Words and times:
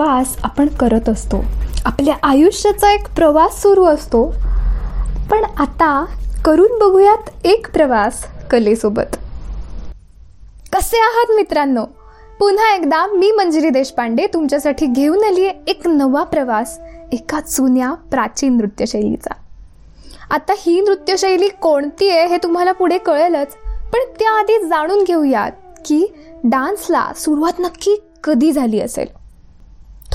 प्रवास 0.00 0.36
आपण 0.42 0.66
करत 0.66 1.08
असतो. 1.08 1.44
आपल्या 1.84 2.14
आयुष्याचा 2.22 2.92
एक 2.92 3.14
प्रवास 3.14 3.62
सुरू 3.62 3.84
असतो. 3.84 4.34
पण 5.30 5.44
आता 5.56 6.04
करून 6.44 6.78
बघूयात 6.78 7.30
एक 7.44 7.72
प्रवास 7.72 8.24
कलेसोबत. 8.50 9.16
कसे 10.72 10.96
आहात 10.96 11.36
मित्रांनो? 11.36 11.84
पुन्हा 12.38 12.74
एकदा 12.74 13.06
मी 13.06 13.30
मंजिरी 13.30 13.68
देशपांडे 13.68 14.26
तुमच्यासाठी 14.26 14.86
घेऊन 14.86 15.24
आली 15.24 15.46
आहे 15.46 15.54
एक 15.66 15.88
नवा 15.88 16.22
प्रवास 16.22 16.80
एका 17.12 17.40
जुन्या 17.40 17.92
प्राचीन 17.92 18.56
नृत्यशैलीचा. 18.56 19.34
आता 20.30 20.52
ही 20.58 20.80
नृत्यशैली 20.80 21.48
कोणती 21.48 22.10
आहे 22.10 22.26
हे 22.26 22.36
तुम्हाला 22.36 22.72
पुढे 22.72 22.98
कळेलच 22.98 23.52
पण 23.92 23.98
त्याआधी 24.18 24.66
जाणून 24.66 25.04
घेऊयात 25.04 25.52
की 25.84 26.06
डान्सला 26.44 27.06
सुरुवात 27.16 27.58
नक्की 27.58 28.02
कधी 28.24 28.52
झाली 28.52 28.80
असेल? 28.80 29.19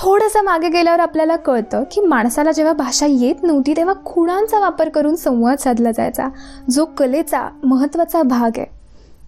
थोडंसं 0.06 0.44
मागे 0.44 0.70
गेल्यावर 0.70 1.00
आपल्याला 1.00 1.36
कळतं 1.36 1.84
की 1.92 2.02
माणसाला 2.02 2.52
जेव्हा 2.52 2.74
भाषा 2.74 3.06
येत 3.10 3.36
नव्हती 3.44 3.74
तेव्हा 3.78 3.94
खुणांचा 4.06 4.60
वापर 4.60 4.90
करून 4.90 5.16
संवाद 5.16 5.58
साधला 5.58 5.92
जायचा 5.92 6.28
जो 6.70 6.86
कलेचा 6.86 7.50
महत्त्वाचा 7.64 8.22
भाग 8.24 8.58
आहे. 8.58 8.66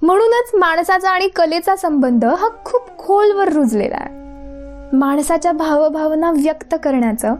म्हणूनच 0.02 0.52
माणसाचा 0.56 1.10
आणि 1.10 1.28
कलेचा 1.28 1.76
संबंध 1.76 2.26
हा 2.26 2.50
खूप 2.66 2.98
खोलवर 2.98 3.54
रुजलेला 3.54 3.96
आहे. 3.96 4.96
माणसाच्या 4.98 5.52
भावभावना 5.52 6.32
व्यक्त 6.32 6.76
करण्याचं 6.84 7.36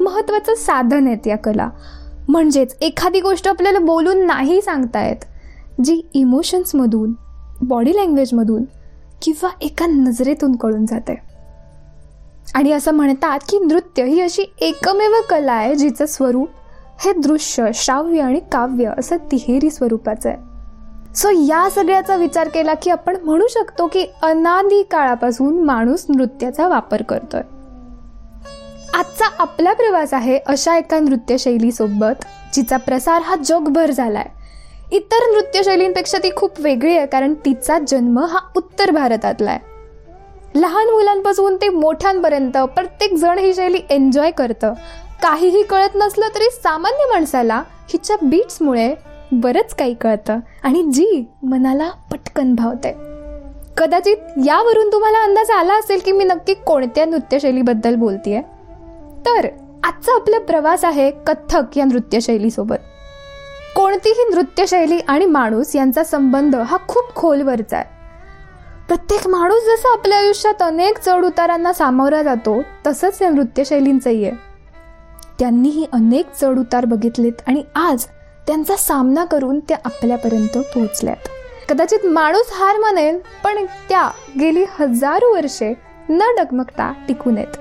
महत्त्वाचं 0.00 0.54
साधन 0.54 1.06
आहेत 1.06 1.26
या 1.26 1.36
कला. 1.36 1.70
म्हणजेच 2.28 2.76
एखादी 2.80 3.20
गोष्ट 3.20 3.48
आपल्याला 3.48 3.78
बोलून 3.78 4.26
नाही 4.26 4.62
सांगता 4.62 5.06
येत 5.06 5.24
जी 5.84 6.00
इमोशन्समधून 6.14 7.12
बॉडी 7.62 7.96
लँग्वेजमधून 7.96 8.64
किंवा 9.22 9.50
एका 9.60 9.86
नजरेतून 9.86 10.56
कळून 10.56 10.86
जाते. 10.86 11.31
आणि 12.54 12.72
असं 12.72 12.90
म्हणतात 12.90 13.38
की 13.48 13.58
नृत्य 13.58 14.04
ही 14.04 14.20
अशी 14.20 14.44
एकमेव 14.60 15.14
कला 15.30 15.52
आहे 15.52 15.74
जिचं 15.74 16.06
स्वरूप 16.06 16.48
हे 17.04 17.12
दृश्य 17.12 17.66
श्राव्य 17.74 18.20
आणि 18.20 18.40
काव्य 18.52 18.92
असं 18.98 19.16
तिहेरी 19.16 19.70
स्वरूपाचं 19.70 20.28
आहे. 20.28 20.38
सो 21.14 21.30
या 21.30 21.70
सगळ्याचा 21.70 22.16
विचार 22.16 22.48
केला 22.48 22.74
की 22.74 22.90
आपण 22.90 23.16
म्हणू 23.24 23.46
शकतो 23.50 23.86
की 23.86 24.06
अनादी 24.22 24.82
काळापासून 24.82 25.62
माणूस 25.62 26.04
नृत्याचा 26.08 26.68
वापर 26.68 27.02
करतोय. 27.02 27.40
आजचा 28.94 29.24
आपला 29.38 29.72
प्रवास 29.72 30.14
आहे 30.14 30.38
अशा 30.38 30.76
एका 30.76 30.98
नृत्यशैलीसोबत 30.98 32.24
जिचा 32.54 32.76
प्रसार 32.76 33.22
हा 33.22 33.36
जगभर 33.36 33.90
झालाय. 33.90 34.26
इतर 34.92 35.30
नृत्यशैलींपेक्षा 35.34 36.18
ती 36.18 36.30
खूप 36.36 36.60
वेगळी 36.60 36.96
आहे 36.96 37.06
कारण 37.06 37.34
तिचा 37.34 37.78
जन्म 37.88 38.18
हा 38.18 38.38
उत्तर 38.56 38.90
भारतातला 38.90 39.50
आहे. 39.50 39.71
लहान 40.54 40.86
मुलांपासून 40.90 41.56
ते 41.56 41.68
मोठ्यांपर्यंत 41.68 42.56
प्रत्येक 42.56 43.14
जण 43.14 43.38
ही 43.38 43.54
शैली 43.54 43.80
एन्जॉय 43.90 44.30
करतं. 44.30 44.72
काहीही 45.22 45.62
कळत 45.62 45.88
नसलं 45.94 46.28
तरी 46.34 46.44
सामान्य 46.44 47.04
माणसाला 47.12 47.62
हिच्या 47.88 48.16
बीट्समुळे 48.22 48.94
बरंच 49.32 49.74
काही 49.74 49.94
कळतं 49.94 50.38
आणि 50.62 50.82
जी 50.82 51.24
मनाला 51.42 51.90
पटकन 52.12 52.54
भावते. 52.54 52.92
कदाचित 53.76 54.16
यावरून 54.46 54.92
तुम्हाला 54.92 55.18
अंदाज 55.18 55.50
आला 55.50 55.78
असेल 55.78 56.00
की 56.04 56.12
मी 56.12 56.24
नक्की 56.24 56.54
कोणत्या 56.54 57.04
नृत्यशैलीबद्दल 57.04 57.94
बोलतीये. 57.94 58.42
तर 59.26 59.46
आजचा 59.84 60.14
आपला 60.14 60.38
प्रवास 60.38 60.84
आहे 60.84 61.10
कथ्थक 61.10 61.78
या 61.78 61.84
नृत्यशैलीसोबत. 61.84 62.76
कोणतीही 63.76 64.34
नृत्यशैली 64.34 64.98
आणि 64.98 65.26
माणूस 65.26 65.76
यांचा 65.76 66.04
संबंध 66.04 66.56
हा 66.56 66.76
खूप 66.88 67.14
खोलवरचा 67.14 67.76
आहे. 67.76 68.01
प्रत्येक 68.88 69.28
माणूस 69.28 69.62
जसं 69.62 69.92
आपल्या 69.92 70.18
आयुष्यात 70.18 70.62
अनेक 70.62 70.98
चढ 70.98 71.24
उतारांना 71.24 71.72
सामोरा 71.72 72.22
जातो 72.22 72.62
तसंच 72.86 73.22
या 73.22 73.30
नृत्यशैलींचंही 73.30 74.24
आहे. 74.24 74.32
त्यांनीही 75.38 75.86
अनेक 75.92 76.26
चढ 76.40 76.58
उतार 76.58 76.84
बघितलेत 76.84 77.32
आणि 77.46 77.64
आज 77.74 78.04
त्यांचा 78.46 78.76
सामना 78.76 79.24
करून 79.24 79.60
त्या 79.60 79.76
आपल्यापर्यंत 79.84 80.58
पोहोचल्यात. 80.58 81.28
कदाचित 81.68 82.06
माणूस 82.06 82.52
हार 82.52 82.76
मानेल 82.76 83.18
पण 83.44 83.64
त्या 83.88 84.10
गेली 84.40 84.64
हजारो 84.78 85.34
वर्षे 85.34 85.74
न 86.08 86.22
डगमगता 86.38 86.92
टिकून 87.08 87.38
आहेत. 87.38 87.56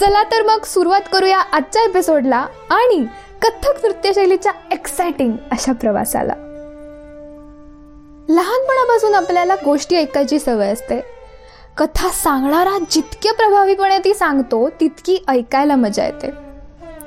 चला 0.00 0.22
तर 0.22 0.42
मग 0.42 0.64
सुरुवात 0.64 1.00
करूया 1.12 1.38
आजच्या 1.38 1.82
एपिसोडला 1.82 2.46
आणि 2.70 3.06
कथ्थक 3.42 3.86
नृत्यशैलीच्या 3.86 4.52
एक्सायटिंग 4.72 5.32
अशा 5.50 5.72
प्रवासाला. 5.72 6.34
लहानपणापासून 8.28 9.14
आपल्याला 9.14 9.54
गोष्टी 9.64 9.96
ऐकायची 9.96 10.38
सवय 10.38 10.72
असते. 10.72 11.00
कथा 11.78 12.08
सांगणारा 12.08 12.78
जितक्या 12.90 13.32
प्रभावीपणे 13.32 13.98
ती 13.98 14.14
सांगतो 14.14 14.68
तितकी 14.68 15.24
ऐकायला 15.28 15.76
मजा 15.76 16.04
येते. 16.04 16.30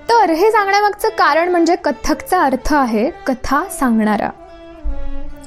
तर 0.10 0.30
हे 0.30 0.52
सांगण्यामागचं 0.52 1.10
कारण 1.10 1.50
म्हणजे 1.50 1.76
कथकचा 1.76 2.42
अर्थ 2.42 2.74
आहे 2.74 3.10
कथा 3.28 3.64
सांगणारा. 3.80 4.30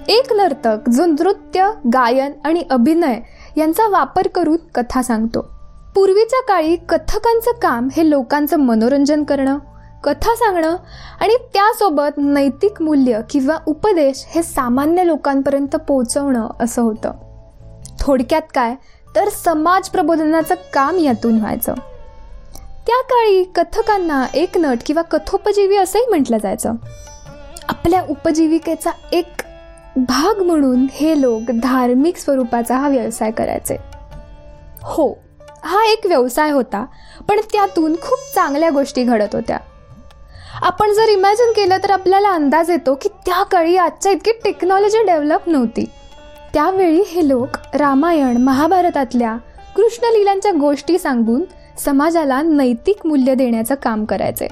एक 0.08 0.32
नर्तक 0.32 0.90
जो 0.90 1.06
नृत्य 1.06 1.70
गायन 1.94 2.32
आणि 2.44 2.62
अभिनय 2.70 3.20
यांचा 3.56 3.88
वापर 3.88 4.28
करून 4.28 4.56
कथा 4.74 5.02
सांगतो. 5.02 5.40
पूर्वीच्या 5.94 6.40
काळी 6.42 6.76
कथकांचं 6.76 7.50
काम 7.62 7.88
हे 7.96 8.10
लोकांचं 8.10 8.56
मनोरंजन 8.56 9.24
करणं 9.24 9.58
कथा 10.04 10.34
सांगणं 10.34 10.76
आणि 11.20 11.36
त्यासोबत 11.54 12.10
नैतिक 12.16 12.82
मूल्य 12.82 13.20
किंवा 13.30 13.58
उपदेश 13.66 14.24
हे 14.28 14.42
सामान्य 14.42 15.06
लोकांपर्यंत 15.06 15.76
पोहोचवणं 15.76 16.48
असं 16.60 16.82
होतं. 16.82 17.12
थोडक्यात 18.00 18.42
काय? 18.54 18.74
तर 19.16 19.28
समाज 19.28 19.88
प्रबोधनाचं 19.88 20.54
काम 20.74 20.98
यातून 20.98 21.38
व्हायचं. 21.38 21.74
त्या 22.86 23.02
काळी 23.02 23.44
कथकांना 23.44 24.26
एक 24.34 24.58
नट 24.58 24.78
किंवा 24.86 25.02
कथोपजीवी 25.02 25.76
असंही 25.76 26.06
म्हटलं 26.06 26.38
जायचं. 26.38 26.72
आपल्या 27.68 28.02
उपजीविकेचा 28.10 28.90
एक 29.12 29.28
भाग 29.96 30.42
म्हणून 30.42 30.86
हे 30.92 31.20
लोक 31.20 31.50
धार्मिक 31.62 32.16
स्वरूपाचा 32.16 32.76
हा 32.76 32.88
व्यवसाय 32.88 33.30
करायचे. 33.30 33.76
हो 34.82 35.18
हा 35.64 35.84
एक 35.84 36.06
व्यवसाय 36.06 36.50
होता 36.50 36.86
पण 37.28 37.40
त्यातून 37.52 37.94
खूप 37.94 38.18
चांगल्या 38.34 38.70
गोष्टी 38.70 39.04
घडत 39.04 39.28
होत्या. 39.32 39.58
आपण 40.64 40.92
जर 40.92 41.08
इमॅजिन 41.08 41.50
केलं 41.52 41.78
तर 41.82 41.90
आपल्याला 41.90 42.28
अंदाज 42.28 42.70
येतो 42.70 42.94
की 42.94 43.08
त्या 43.26 43.42
काळी 43.42 43.76
आजच्या 43.76 44.12
इतकी 44.12 44.32
टेक्नॉलॉजी 44.44 45.02
डेव्हलप 45.02 45.48
नव्हती. 45.48 45.84
त्यावेळी 46.54 47.02
हे 47.06 47.28
लोक 47.28 47.56
रामायण 47.74 48.36
महाभारतातल्या 48.36 49.36
कृष्णलीलांच्या 49.76 50.52
गोष्टी 50.52 50.98
सांगून 50.98 51.42
समाजाला 51.78 52.40
नैतिक 52.42 53.06
मूल्य 53.06 53.34
देण्याचं 53.34 53.74
काम 53.74 54.04
करायचे. 54.04 54.48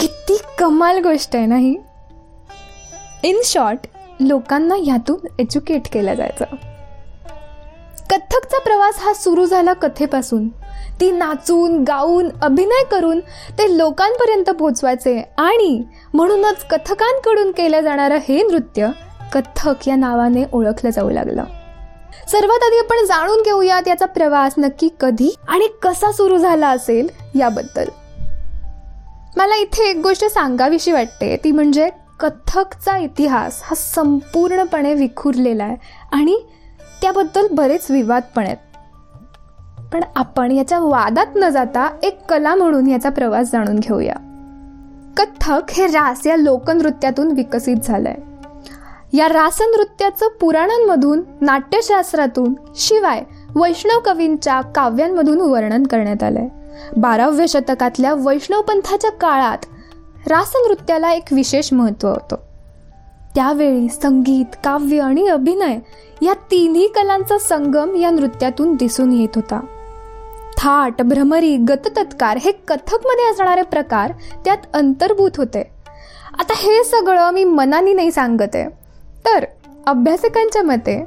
किती 0.00 0.36
कमाल 0.58 1.02
गोष्ट 1.02 1.36
आहे 1.36 1.46
नाही 1.46 1.74
इन 3.24 3.40
शॉर्ट 3.44 3.86
लोकांना 4.20 4.74
ह्यातून 4.74 5.26
एज्युकेट 5.38 5.88
केलं 5.92 6.14
जायचं. 6.14 6.44
कथ्थकचा 8.12 8.58
प्रवास 8.58 8.94
हा 8.98 9.12
सुरू 9.14 9.44
झाला 9.46 9.72
कथेपासून. 9.72 10.48
ती 11.00 11.10
नाचून 11.10 11.84
गाऊन 11.84 12.28
अभिनय 12.42 12.84
करून 12.90 13.20
ते 13.58 13.78
लोकांपर्यंत 13.78 14.50
पोचवायचे 14.50 15.16
आणि 15.38 15.82
म्हणूनच 16.14 16.64
कथकांकडून 16.64 17.50
केलं 17.50 17.80
जाणारं 17.80 18.18
हे 18.28 18.42
नृत्य 18.42 18.88
कथ्थक 19.32 19.88
या 19.88 19.96
नावाने 19.96 20.44
ओळखलं 20.52 20.90
जाऊ 20.90 21.10
लागलं. 21.10 21.44
सर्वात 22.28 22.64
आधी 22.64 22.78
आपण 22.78 23.04
जाणून 23.06 23.42
घेऊयात 23.42 23.88
याचा 23.88 24.06
प्रवास 24.06 24.54
नक्की 24.58 24.88
कधी 25.00 25.34
आणि 25.48 25.68
कसा 25.82 26.12
सुरू 26.12 26.36
झाला 26.36 26.68
असेल 26.68 27.08
याबद्दल. 27.34 27.88
मला 29.36 29.56
इथे 29.56 29.90
एक 29.90 29.96
गोष्ट 29.96 30.24
सांगावीशी 30.24 30.92
वाटते 30.92 31.36
ती 31.44 31.50
म्हणजे 31.50 31.90
कथ्थकचा 32.20 32.98
इतिहास 32.98 33.60
हा 33.64 33.74
संपूर्णपणे 33.74 34.94
विखुरलेला 34.94 35.64
आहे 35.64 35.76
आणि 36.12 36.40
त्याबद्दल 37.02 37.46
बरेच 37.50 37.90
विवाद 37.90 38.22
पण 38.36 38.44
आहेत. 38.44 38.56
पण 39.92 40.00
आपण 40.16 40.50
याच्या 40.50 40.78
वादात 40.78 41.26
न 41.36 41.48
जाता 41.48 41.96
एक 42.02 42.26
कला 42.26 42.54
म्हणून 42.54 42.86
याचा 42.86 43.08
प्रवास 43.08 43.52
जाणून 43.52 43.78
घेऊया. 43.78 44.14
कथ्थक 45.16 45.70
हे 45.70 45.86
रास 45.86 46.26
या 46.26 46.36
लोकनृत्यातून 46.36 47.32
विकसित 47.32 47.76
झालंय. 47.84 48.14
या 49.12 49.28
रासनृत्याचं 49.28 50.28
पुराणांमधून 50.40 51.22
नाट्यशास्त्रातून 51.40 52.54
शिवाय 52.74 53.22
वैष्णव 53.54 53.98
कवींच्या 54.04 54.60
काव्यांमधून 54.60 55.40
वर्णन 55.40 55.82
करण्यात 55.82 56.22
आलंय. 56.22 56.48
बाराव्या 56.96 57.46
शतकातल्या 57.48 58.14
वैष्णव 58.14 58.62
पंथाच्या 58.62 59.10
काळात 59.10 59.58
रासनृत्याला 60.28 61.12
एक 61.12 61.24
विशेष 61.32 61.72
महत्त्व 61.72 62.08
होतं. 62.08 62.36
त्यावेळी 63.34 63.88
संगीत 63.88 64.56
काव्य 64.64 65.00
आणि 65.00 65.28
अभिनय 65.28 65.78
या 66.22 66.34
तिन्ही 66.34 66.86
कलांचा 66.86 67.38
संगम 67.38 67.94
या 67.94 68.10
नृत्यातून 68.10 68.74
दिसून 68.74 69.12
येत 69.12 69.28
होता. 69.34 69.60
थाट 70.58 71.02
भ्रमरी 71.02 71.56
गततत्कार 71.56 72.36
हे 72.36 72.52
कथकमध्ये 72.52 73.30
असणारे 73.30 73.62
प्रकार 73.62 74.12
त्यात 74.44 74.58
अंतर्भूत 74.74 75.30
होते. 75.36 75.62
आता 76.38 76.52
हे 76.56 76.84
सगळं 76.84 77.30
मी 77.30 77.44
मनाने 77.44 77.92
नाही 77.92 78.12
सांगते. 78.12 78.68
तर 79.26 79.44
अभ्यासकांच्या 79.86 80.62
मते 80.62 81.04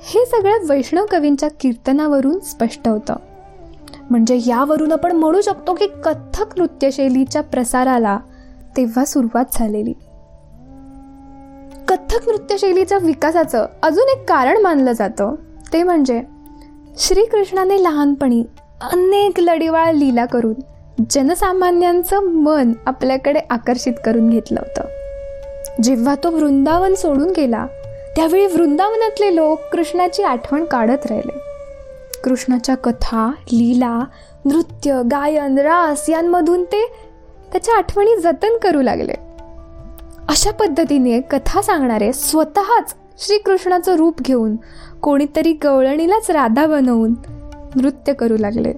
हे 0.00 0.26
सगळं 0.26 0.56
वैष्णव 0.68 1.06
कवींच्या 1.10 1.48
कीर्तनावरून 1.60 2.38
स्पष्ट 2.38 2.88
होतं. 2.88 3.16
म्हणजे 4.10 4.40
यावरून 4.46 4.92
आपण 4.92 5.12
म्हणू 5.12 5.40
शकतो 5.40 5.74
की 5.74 5.86
कथ्थक 6.04 6.58
नृत्यशैलीच्या 6.58 7.42
प्रसाराला 7.42 8.18
तेव्हा 8.76 9.04
सुरुवात 9.04 9.44
झालेली. 9.52 9.92
कथ्थक 11.88 12.28
नृत्यशैलीच्या 12.28 12.98
विकासाचं 12.98 13.66
अजून 13.82 14.08
एक 14.08 14.28
कारण 14.28 14.60
मानलं 14.62 14.92
जातं. 14.92 15.34
ते 15.72 15.82
म्हणजे 15.82 16.22
श्रीकृष्णाने 16.98 17.82
लहानपणी 17.82 18.44
अनेक 18.80 19.40
लढीवाळ 19.40 19.92
लीला 19.92 20.24
करून 20.24 20.54
जनसामान्यांचं 21.10 22.20
मन 22.20 22.72
आपल्याकडे 22.86 23.40
आकर्षित 23.50 23.92
करून 24.04 24.30
घेतलं 24.30 24.60
होतं. 24.60 24.82
जेव्हा 25.82 26.14
तो 26.14 26.30
वृंदावन 26.30 26.94
सोडून 26.94 27.30
गेला 27.30 27.66
त्यावेळी 28.16 28.46
वृंदावनातले 28.46 29.36
लोक 29.36 29.60
कृष्णाची 29.72 30.22
आठवण 30.22 30.64
काढत 30.64 31.06
राहिले. 31.06 31.38
कृष्णाच्या 32.24 32.74
कथा 32.74 33.30
लीला 33.52 34.04
नृत्य 34.44 35.02
गायन 35.10 35.58
रास 35.58 36.10
यांमधून 36.10 36.64
ते 36.64 36.92
त्याच्या 37.52 37.74
आठवणी 37.74 38.16
जतन 38.16 38.56
करू 38.62 38.82
लागले. 38.82 39.27
अशा 40.28 40.50
पद्धतीने 40.50 41.20
कथा 41.20 41.62
सांगणारे 41.62 42.12
स्वतःच 42.12 42.94
श्रीकृष्णाचं 43.18 43.96
रूप 43.96 44.20
घेऊन 44.20 44.56
कोणीतरी 45.02 45.52
गवळणीलाच 45.52 46.30
राधा 46.30 46.66
बनवून 46.66 47.14
नृत्य 47.74 48.12
करू 48.12 48.36
लागले. 48.36 48.72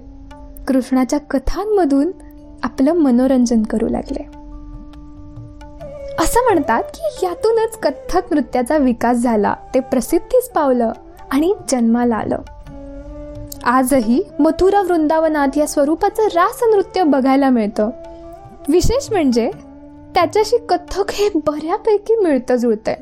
कृष्णाच्या 0.67 1.19
कथांमधून 1.19 2.11
आपलं 2.63 2.93
मनोरंजन 2.93 3.63
करू 3.63 3.87
लागले. 3.87 4.23
असं 6.19 6.43
म्हणतात 6.43 6.83
की 6.83 7.25
यातूनच 7.25 7.77
कथ्थक 7.77 8.33
नृत्याचा 8.33 8.77
विकास 8.77 9.17
झाला 9.17 9.55
ते 9.73 9.79
प्रसिद्धीच 9.79 10.49
पावलं 10.49 10.91
आणि 11.31 11.53
जन्माला 11.69 12.15
आलं. 12.15 12.37
आजही 13.63 14.23
मथुरा 14.39 14.81
वृंदावनात 14.81 15.57
या 15.57 15.67
स्वरूपाचं 15.67 16.23
रास 16.23 16.59
नृत्य 16.73 17.03
बघायला 17.03 17.49
मिळतं. 17.49 17.89
विशेष 18.69 19.11
म्हणजे 19.11 19.51
त्याच्याशी 20.15 20.57
कथ्थक 20.57 21.11
हे 21.11 21.29
बऱ्यापैकी 21.35 22.15
मिळतं 22.15 22.55
जुळतंय. 22.55 22.95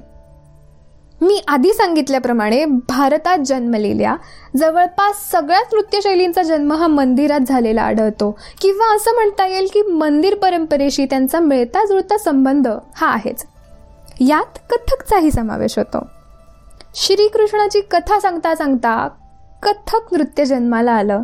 मी 1.21 1.41
आधी 1.47 1.73
सांगितल्याप्रमाणे 1.73 2.65
भारतात 2.65 3.37
जन्मलेल्या 3.37 4.15
जवळपास 4.57 5.31
सगळ्याच 5.31 5.67
नृत्यशैलींचा 5.73 6.43
जन्म 6.43 6.73
हा 6.73 6.87
मंदिरात 6.87 7.39
झालेला 7.47 7.81
आढळतो. 7.81 8.39
किंवा 8.61 8.95
असं 8.95 9.13
म्हणता 9.13 9.47
येईल 9.47 9.67
की 9.73 9.81
मंदिर 9.81 10.35
परंपरेशी 10.35 11.05
त्यांचा 11.05 11.39
मिळता 11.39 11.85
जुळता 11.85 12.17
संबंध 12.17 12.67
हा 12.95 13.07
आहेच. 13.07 13.45
यात 14.19 14.59
कथ्थकचाही 14.69 15.31
समावेश 15.31 15.77
होतो. 15.77 16.07
श्रीकृष्णाची 16.95 17.81
कथा 17.81 18.19
सांगता 18.19 18.55
सांगता 18.55 19.09
कथक 19.63 20.13
नृत्य 20.13 20.45
जन्माला 20.45 20.91
आलं. 20.91 21.23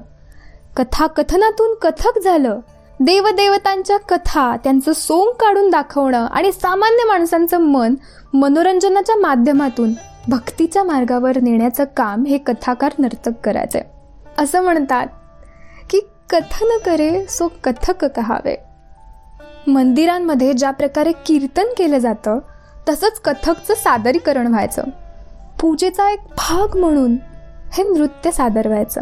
कथा 0.77 1.07
कथनातून 1.07 1.75
कथक 1.81 2.19
झालं. 2.19 2.59
देवदेवतांच्या 2.99 3.97
कथा 3.97 4.55
त्यांचं 4.63 4.93
सोंग 4.93 5.31
काढून 5.31 5.69
दाखवणं 5.69 6.27
आणि 6.27 6.51
सामान्य 6.51 7.03
माणसांचं 7.07 7.57
मन 7.57 7.95
मनोरंजनाच्या 8.33 9.15
माध्यमातून 9.15 9.93
भक्तीच्या 10.27 10.83
मार्गावर 10.83 11.39
नेण्याचं 11.41 11.83
काम 11.97 12.25
हे 12.25 12.37
कथाकार 12.37 12.91
नर्तक 12.99 13.31
करायचे. 13.43 13.81
असं 14.37 14.61
म्हणतात 14.61 15.07
की 15.89 15.99
कथन 16.29 16.77
करे 16.85 17.25
सो 17.29 17.47
कथक 17.63 18.05
कहावे. 18.05 18.55
मंदिरांमध्ये 19.67 20.53
ज्या 20.53 20.71
प्रकारे 20.71 21.11
कीर्तन 21.25 21.65
केलं 21.77 21.97
जातं 21.97 22.39
तसंच 22.89 23.19
कथकचं 23.19 23.73
सादरीकरण 23.73 24.47
व्हायचं. 24.47 24.83
पूजेचा 25.61 26.09
एक 26.09 26.19
भाग 26.19 26.77
म्हणून 26.77 27.15
हे 27.73 27.83
नृत्य 27.83 28.31
सादर 28.31 28.67
व्हायचं 28.67 29.01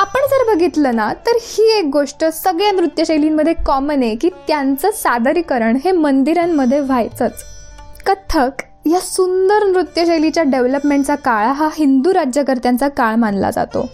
आपण 0.00 0.20
जर 0.20 0.54
बघितलं 0.54 0.96
ना 0.96 1.12
तर 1.12 1.30
ही 1.40 1.78
एक 1.78 1.84
गोष्ट 1.92 2.24
सगळ्या 2.24 2.72
नृत्यशैलींमध्ये 2.72 3.54
कॉमन 3.66 4.02
आहे 4.02 4.14
की 4.14 4.30
त्यांचं 4.48 4.90
सादरीकरण 4.90 5.76
हे 5.84 5.92
मंदिरांमध्ये 5.92 6.80
व्हायचंच. 6.80 7.32
कथ्थक 8.06 8.62
या 8.86 9.00
सुंदर 9.00 9.66
नृत्यशैलीच्या 9.66 10.42
डेव्हलपमेंटचा 10.42 11.14
काळ 11.14 11.46
हा 11.46 11.68
हिंदू 11.74 12.14
राज्यकर्त्यांचा 12.14 12.88
काळ 12.88 13.14
मानला 13.14 13.50
जातो. 13.50 13.88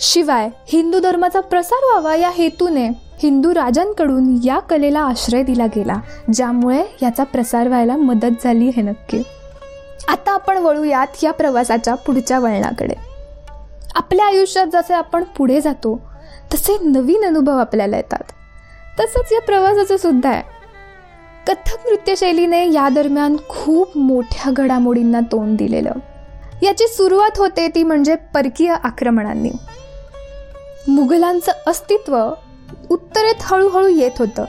शिवाय 0.00 0.48
हिंदू 0.66 1.00
धर्माचा 1.00 1.40
प्रसार 1.40 1.84
व्हावा 1.84 2.16
या 2.16 2.30
हेतूने 2.30 2.88
हिंदू 3.22 3.54
राजांकडून 3.54 4.38
या 4.44 4.58
कलेला 4.58 5.00
आश्रय 5.00 5.42
दिला 5.42 5.66
गेला 5.66 6.00
ज्यामुळे 6.34 6.82
याचा 7.02 7.24
प्रसार 7.24 7.68
व्हायला 7.68 7.96
मदत 7.96 8.42
झाली 8.44 8.68
हे 8.68 8.82
नक्की. 8.82 9.22
आता 10.08 10.32
आपण 10.32 10.56
वळूयात 10.56 11.24
या 11.24 11.32
प्रवासाच्या 11.32 11.94
पुढच्या 11.94 12.38
वळणाकडे. 12.38 13.11
आपल्या 13.94 14.26
आयुष्यात 14.26 14.66
जसे 14.66 14.94
आपण 14.94 15.24
पुढे 15.24 15.60
जातो 15.60 16.00
तसे 16.54 16.78
नवीन 16.84 17.24
अनुभव 17.24 17.58
आपल्याला 17.58 17.96
येतात. 17.96 18.22
तसंच 19.00 19.32
या 19.32 19.40
प्रवासाचं 19.40 19.96
सुद्धा 19.96 20.30
आहे. 20.30 20.42
कथक 21.46 21.88
नृत्यशैलीने 21.88 22.72
या 22.72 22.88
दरम्यान 22.88 23.36
खूप 23.48 23.98
मोठ्या 23.98 24.52
घडामोडींना 24.52 25.20
तोंड 25.20 25.56
दिलेलं. 25.56 25.92
याची 26.62 26.88
सुरुवात 26.88 27.38
होते 27.38 27.68
ती 27.68 27.82
म्हणजे 27.82 28.14
परकीय 28.14 28.74
आक्रमणांनी. 28.82 29.50
मुघलांचं 30.88 31.52
अस्तित्व 31.66 32.30
उत्तरेत 32.90 33.34
हळूहळू 33.40 33.88
येत 33.88 34.10
होतं. 34.18 34.44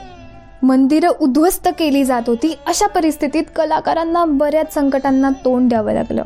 मंदिरं 0.62 1.08
उद्ध्वस्त 1.20 1.68
केली 1.78 2.04
जात 2.04 2.22
होती 2.26 2.58
अशा 2.66 2.86
परिस्थितीत 2.86 3.42
कलाकारांना 3.56 4.24
बऱ्याच 4.24 4.74
संकटांना 4.74 5.30
तोंड 5.30 5.68
द्यावं 5.68 5.92
लागलं. 5.92 6.22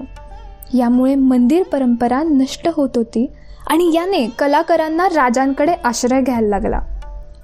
यामुळे 0.74 1.14
मंदिर 1.14 1.62
परंपरा 1.62 2.22
नष्ट 2.22 2.68
होत 2.74 2.88
होती 2.96 3.30
आणि 3.66 3.92
याने 3.94 4.26
कलाकारांना 4.38 5.08
राजांकडे 5.08 5.72
आश्रय 5.84 6.22
घ्यायला 6.22 6.48
लागला. 6.48 6.80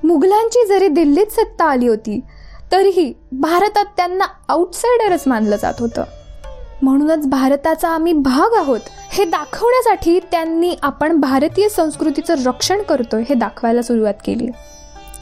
मुघलांची 0.04 0.66
जरी 0.66 0.88
दिल्लीत 0.88 1.26
सत्ता 1.26 1.64
आली 1.64 1.88
होती 1.88 2.20
तरीही 2.72 3.14
भारतात 3.32 3.84
त्यांना 3.96 4.24
आउटसाइडरच 4.48 5.24
मानलं 5.26 5.56
जात 5.56 5.74
होतं. 5.80 6.04
म्हणूनच 6.82 7.26
भारताचा 7.26 7.88
आम्ही 7.88 8.12
भाग 8.12 8.54
आहोत 8.54 8.80
हे 9.12 9.24
दाखवण्यासाठी 9.24 10.18
त्यांनी 10.30 10.76
आपण 10.82 11.16
भारतीय 11.16 11.68
संस्कृतीचं 11.68 12.34
रक्षण 12.46 12.82
करतोय 12.82 13.22
हे 13.28 13.34
दाखवायला 13.34 13.82
सुरुवात 13.82 14.14
केली. 14.24 14.46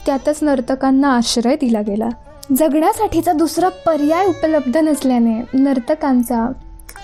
त्यातच 0.05 0.39
नर्तकांना 0.41 1.15
आश्रय 1.15 1.55
दिला 1.55 1.81
गेला. 1.81 2.09
जगण्यासाठीचा 2.57 3.31
दुसरा 3.31 3.69
पर्याय 3.69 4.25
उपलब्ध 4.25 4.77
नसल्याने 4.77 5.41
नर्तकांचा 5.53 6.51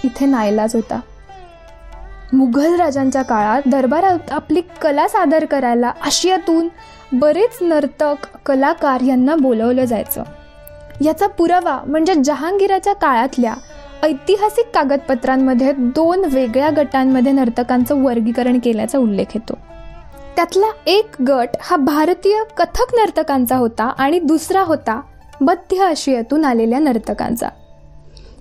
इथे 0.04 0.26
नाईलाज 0.26 0.76
होता. 0.76 1.00
मुघल 2.34 2.76
राजांच्या 2.76 3.22
काळात 3.22 3.62
दरबारात 3.66 4.32
आपली 4.32 4.62
कला 4.82 5.08
सादर 5.08 5.46
करायला 5.46 5.92
आशियातून 6.02 6.68
बरेच 7.14 7.58
नर्तक 7.62 8.28
कलाकार 8.46 9.02
यांना 9.02 9.36
बोलवलं 9.36 9.86
जायचं. 9.86 10.24
याचा 11.02 11.28
पुरावा 11.28 11.80
म्हणजे 11.88 12.14
जहांगीराच्या 12.16 12.94
काळातल्या 12.94 13.54
ऐतिहासिक 14.04 14.66
कागदपत्रांमध्ये 14.74 15.74
दोन 15.78 16.26
वेगळ्या 16.26 16.70
गटांमध्ये 16.78 17.32
नर्तकांचं 17.32 18.04
वर्गीकरण 18.04 18.60
केल्याचा 18.60 18.98
उल्लेख 18.98 19.26
येतो. 19.36 19.54
त्यातला 20.36 20.72
एक 20.86 21.22
गट 21.22 21.50
हा 21.62 21.76
भारतीय 21.76 22.44
कथक 22.58 22.96
नर्तकांचा 22.96 23.56
होता 23.56 23.84
आणि 23.84 24.20
दुसरा 24.20 24.62
होता 24.62 25.02
मध्य 25.42 25.84
आशियातून 25.84 26.46
आलेल्या 26.46 26.80
नर्तकांचा. 26.80 27.50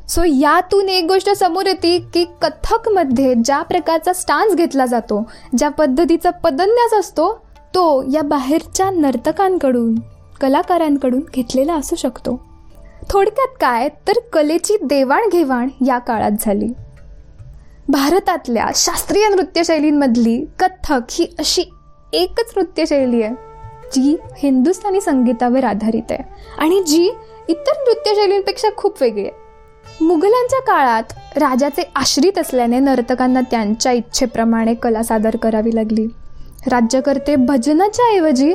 सो 0.09 0.23
यातून 0.25 0.89
एक 0.89 1.05
गोष्ट 1.05 1.31
समोर 1.31 1.67
येते 1.67 1.99
की 2.15 2.25
कथकमध्ये 2.43 3.35
ज्या 3.35 3.63
प्रकारचा 3.63 4.13
स्टान्स 4.13 4.55
घेतला 4.55 4.87
जातो 4.87 5.31
ज्या 5.59 5.69
पद्धतीचा 5.69 6.31
पदन्यास 6.31 6.95
असतो 6.95 7.35
तो 7.75 8.03
या 8.13 8.23
बाहेरच्या 8.23 8.91
नर्तकांकडून 8.91 9.95
कलाकारांकडून 10.41 11.21
घेतलेला 11.35 11.75
असू 11.75 11.97
शकतो. 11.97 12.45
थोडक्यात 13.11 13.57
काय? 13.61 13.89
तर 13.89 14.13
कलेची 14.33 14.77
देवाणघेवाण 14.83 15.69
या 15.87 15.99
काळात 15.99 16.31
झाली. 16.41 16.67
भारतातल्या 17.89 18.67
शास्त्रीय 18.75 19.29
नृत्यशैलींमधली 19.29 20.45
कथ्थक 20.59 21.01
ही 21.11 21.35
अशी 21.39 21.65
एकच 22.13 22.53
नृत्यशैली 22.57 23.23
आहे 23.23 23.35
जी 23.93 24.17
हिंदुस्थानी 24.39 25.01
संगीतावर 25.01 25.65
आधारित 25.65 26.11
आहे. 26.11 26.23
आणि 26.59 26.83
जी 26.83 27.11
इतर 27.49 27.73
नृत्यशैलींपेक्षा 27.79 28.69
खूप 28.77 29.03
वेगळी 29.03 29.23
आहे. 29.23 29.48
मुघलांच्या 30.01 30.61
काळात 30.61 31.03
राजाचे 31.37 31.91
आश्रित 31.97 32.39
असल्याने 32.39 32.79
नर्तकांना 32.79 33.41
त्यांच्या 33.41 33.93
इच्छेप्रमाणे 33.93 34.75
कला 34.75 35.03
सादर 35.03 35.37
करावी 35.37 35.75
लागली. 35.75 36.07
राज्यकर्ते 36.67 37.37
भजनाच्या 37.37 38.17
ऐवजी 38.17 38.55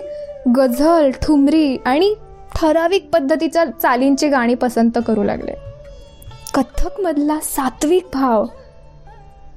गझल 0.55 1.09
ठुमरी 1.09 1.77
आणि 1.85 2.15
ठराविक 2.55 3.09
पद्धतीच्या 3.13 3.65
चालींची 3.65 4.27
गाणी 4.27 4.53
पसंत 4.53 4.97
करू 5.07 5.23
लागले. 5.23 5.51
कथकमधला 6.53 7.37
सात्विक 7.43 8.07
भाव 8.13 8.45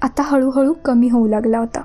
आता 0.02 0.22
हळूहळू 0.22 0.72
कमी 0.84 1.08
होऊ 1.08 1.28
लागला 1.28 1.58
होता. 1.58 1.82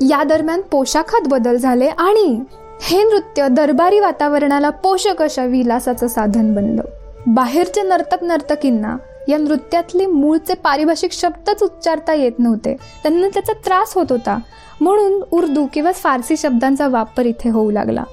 या 0.00 0.22
दरम्यान 0.24 0.60
पोशाखात 0.60 1.28
बदल 1.28 1.56
झाले 1.56 1.86
आणि 1.86 2.40
हे 2.82 3.02
नृत्य 3.02 3.48
दरबारी 3.48 4.00
वातावरणाला 4.00 4.70
पोषक 4.70 5.22
अशा 5.22 5.44
विलासाचं 5.44 6.06
साधन 6.06 6.54
बनलं. 6.54 6.82
बाहेरच्या 7.26 7.84
नर्तक 7.84 8.24
नर्तकींना 8.24 8.96
या 9.28 9.38
नृत्यातले 9.38 10.06
मूळचे 10.06 10.54
पारिभाषिक 10.54 11.12
शब्दच 11.12 11.62
उच्चारता 11.62 12.14
येत 12.14 12.32
नव्हते. 12.38 12.76
त्यांना 13.02 13.28
त्याचा 13.28 13.52
त्रास 13.52 13.92
होत 13.94 14.06
होता. 14.10 14.38
म्हणून 14.80 15.22
उर्दू 15.30 15.66
किंवा 15.72 15.92
फारसी 15.92 16.36
शब्दांचा 16.36 16.88
वापर 16.88 17.26
इथे 17.26 17.50
होऊ 17.50 17.70
लागला. 17.70 18.04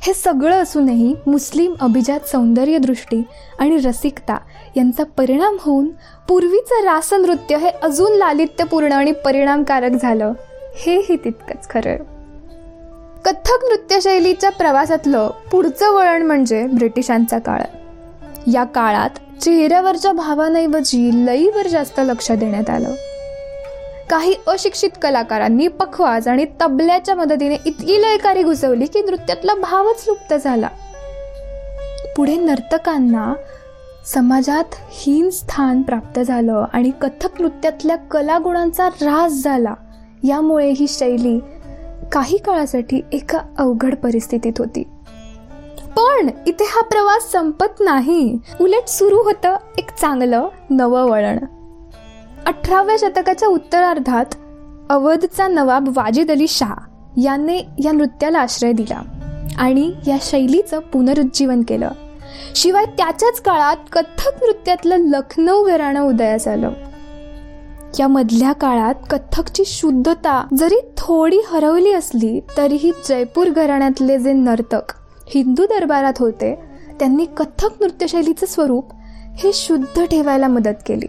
हे 0.00 0.14
सगळं 0.14 0.62
असूनही 0.62 1.14
मुस्लिम 1.26 1.74
अभिजात 1.80 2.20
सौंदर्यदृष्टी 2.20 3.22
आणि 3.58 3.78
रसिकता 3.78 4.38
यांचा 4.76 5.04
परिणाम 5.04 5.56
होऊन 5.60 5.88
पूर्वीचं 6.28 6.84
रासनृत्य 6.84 7.56
हे 7.56 7.68
अजून 7.68 8.12
लालित्यपूर्ण 8.12 8.92
आणि 8.92 9.12
परिणामकारक 9.12 9.90
झालं. 10.02 10.32
हेही 10.76 11.16
तितकंच 11.16 11.68
खरं 11.68 11.96
कथ्थक 13.24 13.64
नृत्यशैलीच्या 13.64 14.50
प्रवासातलं 14.50 15.30
पुढचं 15.52 15.90
वळण 15.90 16.22
म्हणजे 16.22 16.66
ब्रिटिशांचा 16.66 17.38
काळ. 17.38 17.60
या 18.46 18.64
काळात 18.64 19.10
चेहऱ्यावरच्या 19.42 20.12
भावांऐवजी 20.12 21.26
लईवर 21.26 21.66
जास्त 21.66 22.00
लक्ष 22.04 22.32
देण्यात 22.32 22.70
आलं. 22.70 22.94
काही 24.10 24.34
अशिक्षित 24.46 24.90
कलाकारांनी 25.02 25.68
पखवाज 25.68 26.28
आणि 26.28 26.46
तबल्याच्या 26.62 27.14
मदतीने 27.14 27.56
इतकी 27.64 28.02
लयकारी 28.02 28.42
घुसवली 28.42 28.86
की 28.86 29.00
नृत्यातला 29.02 29.54
भावच 29.54 30.04
लुप्त 30.08 30.34
झाला. 30.44 30.68
पुढे 32.16 32.36
नर्तकांना 32.36 33.34
समाजात 34.06 34.64
हीन 34.90 35.30
स्थान 35.30 35.82
प्राप्त 35.82 36.20
झालं 36.20 36.64
आणि 36.72 36.90
कथक 37.00 37.40
नृत्यातल्या 37.40 37.96
कलागुणांचा 37.96 38.86
ऱ्हास 38.86 39.32
झाला. 39.32 39.74
यामुळे 40.24 40.70
ही 40.70 40.86
शैली 40.88 41.38
काही 42.12 42.36
काळासाठी 42.36 43.00
एका 43.12 43.38
अवघड 43.58 43.94
परिस्थितीत 43.94 44.52
होती. 44.58 44.88
पण 45.98 46.28
इथे 46.46 46.64
हा 46.64 46.82
प्रवास 46.82 47.32
संपत 47.32 47.80
नाही. 47.80 48.38
उलट 48.60 48.88
सुरू 48.88 49.16
होतं 49.16 49.56
एक 49.78 49.90
चांगलं 50.00 50.48
नवं 50.70 51.10
वळण. 51.10 51.38
अठराव्या 52.46 52.96
शतकाच्या 52.98 53.48
उत्तरार्धात 53.48 54.24
अवधचा 54.90 55.48
नवाब 55.48 55.88
वाजिद 55.96 56.30
अली 56.30 56.46
शाह 56.48 56.74
याने 57.22 57.58
या 57.84 57.92
नृत्याला 57.92 58.38
आश्रय 58.38 58.72
दिला 58.72 59.02
आणि 59.58 59.92
या 60.06 60.16
शैलीचं 60.22 60.78
पुनरुज्जीवन 60.78 61.62
केलं. 61.62 61.90
शिवाय 62.54 62.84
त्याच्याच 62.84 63.40
काळात 63.40 63.76
कथ्थक 63.92 64.44
नृत्यातलं 64.44 64.96
लखनौ 64.96 65.62
घराणं 65.64 66.02
उदयास 66.02 66.48
आलं. 66.48 66.70
या 68.00 68.08
मधल्या 68.08 68.52
काळात 68.52 68.94
कथ्थकची 69.10 69.62
शुद्धता 69.66 70.46
जरी 70.58 70.80
थोडी 70.96 71.38
हरवली 71.46 71.92
असली 71.92 72.40
तरीही 72.56 72.92
जयपूर 73.08 73.48
घराण्यातले 73.48 74.18
जे 74.18 74.32
नर्तक 74.32 74.92
हिंदू 75.28 75.66
दरबारात 75.66 76.12
होते 76.18 76.54
त्यांनी 76.98 77.26
कथ्थक 77.36 77.68
नृत्यशैलीचं 77.80 78.46
स्वरूप 78.46 78.84
हे 79.36 79.52
शुद्ध 79.52 80.04
ठेवायला 80.04 80.48
मदत 80.48 80.74
केली. 80.86 81.06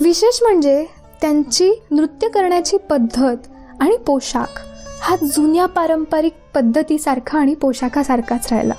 विशेष 0.00 0.42
म्हणजे 0.42 0.84
त्यांची 1.20 1.82
नृत्य 1.90 2.28
करण्याची 2.28 2.76
पद्धत 2.76 3.36
आणि 3.80 3.96
पोशाख 3.96 4.60
हा 5.00 5.16
जुन्या 5.16 5.66
पारंपरिक 5.66 6.32
पद्धतीसारखा 6.54 7.38
आणि 7.38 7.54
पोशाखासारखाच 7.54 8.52
राहिला. 8.52 8.74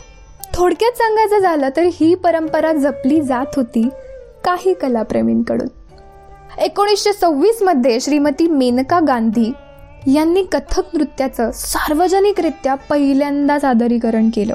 थोडक्यात 0.54 0.92
सांगायचं 0.92 1.40
झालं 1.40 1.70
तर 1.76 1.90
ही 1.94 2.16
परंपरा 2.16 2.74
जपली 2.74 3.22
जात 3.22 3.46
होती 3.56 3.90
काही 4.44 4.74
कलाप्रेमींकडून. 4.74 5.68
एकोणीसशे 6.60 7.14
सव्वीसमध्ये 7.14 8.00
श्रीमती 8.00 8.48
मेनका 8.48 9.00
गांधी 9.00 9.52
यांनी 10.14 10.44
कथक 10.44 10.82
नृत्याचं 10.94 11.52
सार्वजनिकरित्या 11.54 12.76
पहिल्यांदा 12.76 13.60
सादरीकरण 13.60 14.30
केलं. 14.34 14.54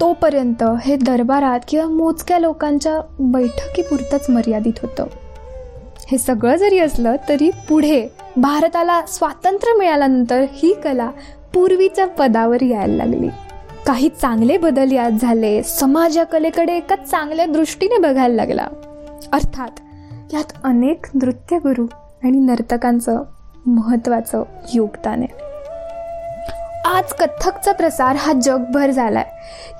तोपर्यंत 0.00 0.64
हे 0.82 0.96
दरबारात 0.96 1.60
किंवा 1.68 1.86
मोजक्या 1.86 2.38
लोकांच्या 2.38 3.00
बैठकीपुरतंच 3.20 4.30
मर्यादित 4.30 4.72
होतं. 4.82 5.06
हे 6.06 6.18
सगळं 6.18 6.56
जरी 6.56 6.78
असलं 6.78 7.16
तरी 7.28 7.50
पुढे 7.68 8.06
भारताला 8.36 9.06
स्वातंत्र्य 9.06 9.78
मिळाल्यानंतर 9.78 10.44
ही 10.52 10.72
कला 10.72 11.10
पूर्वीच्या 11.54 12.06
पदावर 12.06 12.62
यायला 12.62 12.94
लागली. 12.94 13.28
काही 13.86 14.08
चांगले 14.08 14.58
बदल 14.58 14.92
यात 14.92 15.10
झाले 15.20 15.62
समाज 15.62 16.18
या 16.18 16.24
कलेकडे 16.24 16.76
एका 16.76 16.96
चांगल्या 16.96 17.46
दृष्टीने 17.46 17.98
बघायला 17.98 18.34
लागला. 18.34 18.66
अर्थात 19.32 19.70
यात 20.34 20.52
अनेक 20.64 21.06
नृत्यगुरू 21.14 21.86
आणि 22.24 22.38
नर्तकांचं 22.38 23.22
महत्त्वाचं 23.66 24.42
योगदान 24.74 25.22
आहे. 25.22 25.48
आज 26.84 27.12
कथ्थकचा 27.12 27.72
प्रसार 27.72 28.16
हा 28.16 28.32
जगभर 28.32 28.90
झाला 28.90 29.18
आहे 29.18 29.30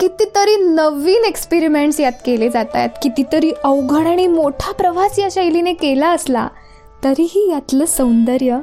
कितीतरी 0.00 0.56
नवीन 0.56 1.24
एक्सपेरिमेंट्स 1.24 2.00
यात 2.00 2.12
केले 2.24 2.48
जात 2.48 2.74
आहेत. 2.74 2.90
कितीतरी 3.02 3.52
अवघड 3.64 4.06
आणि 4.06 4.26
मोठा 4.26 4.72
प्रवास 4.72 5.18
या 5.18 5.28
शैलीने 5.30 5.72
केला 5.72 6.10
असला 6.10 6.48
तरीही 7.04 7.50
यातलं 7.50 7.84
सौंदर्य 7.84 8.58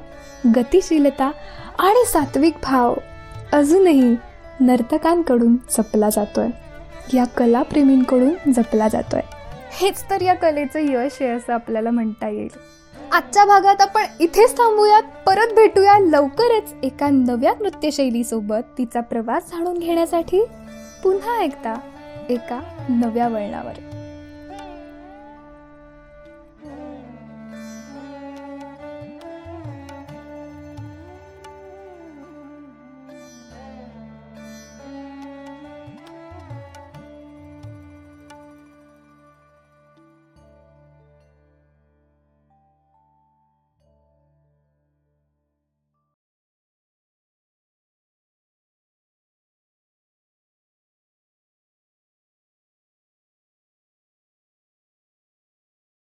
गतिशीलता 0.56 1.32
आणि 1.80 2.06
सात्विक 2.06 2.54
भाव 2.64 2.94
अजूनही 3.54 4.16
नर्तकांकडून 4.60 5.56
जपला 5.56 6.10
जातोय. 6.10 6.48
या 7.14 7.24
कलाप्रेमींकडून 7.24 8.52
जपला 8.52 8.88
जातोय. 8.88 9.22
हेच 9.82 10.04
तर 10.10 10.22
या 10.22 10.34
कलेचं 10.34 10.80
यश 10.80 11.18
आहे 11.22 11.30
असं 11.30 11.54
आपल्याला 11.54 11.90
म्हणता 11.90 12.30
येईल. 12.30 12.58
आजच्या 13.12 13.46
भागात 13.46 13.82
आपण 13.82 14.04
इथेच 14.20 14.54
थांबूयात. 14.54 15.04
परत 15.26 15.54
भेटूया 15.56 16.00
लवकरच 16.00 16.74
एका 16.84 17.10
नव्या 17.10 17.54
नृत्यशैलीसोबत. 17.60 18.64
तिचा 18.78 19.02
प्रवास 19.02 19.44
जाणून 19.52 19.78
घेण्यासाठी 19.78 20.46
पुन्हा 21.04 21.44
एकदा 21.44 21.80
एका 22.30 22.60
नव्या 22.90 23.28
वळणावर. 23.28 23.95